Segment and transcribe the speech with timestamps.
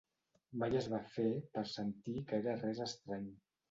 [0.63, 1.27] Mai es va fer
[1.59, 3.35] per sentir que era res estrany.